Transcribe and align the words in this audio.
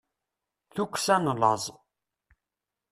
tukksa 0.73 1.15
n 1.19 1.25
laẓ 1.41 1.65